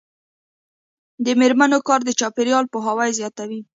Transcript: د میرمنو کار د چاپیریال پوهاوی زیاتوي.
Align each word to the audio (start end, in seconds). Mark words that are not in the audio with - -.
د 1.25 1.27
میرمنو 1.39 1.79
کار 1.87 2.01
د 2.05 2.09
چاپیریال 2.19 2.65
پوهاوی 2.73 3.11
زیاتوي. 3.19 3.61